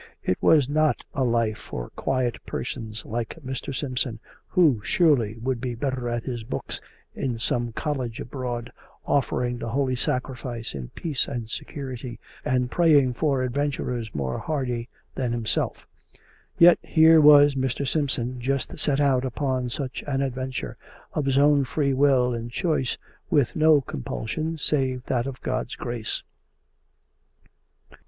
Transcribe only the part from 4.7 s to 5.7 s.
surely, would